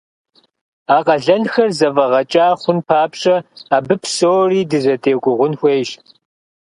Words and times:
А 0.95 0.99
къалэнхэр 1.05 1.69
зэфӀэгъэкӀа 1.77 2.47
хъун 2.61 2.79
папщӀэ 2.87 3.35
абы 3.75 3.95
псори 4.01 4.61
дызэдегугъун 4.69 5.53
хуейщ. 5.59 5.89